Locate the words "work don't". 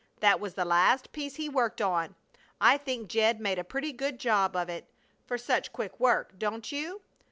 5.99-6.71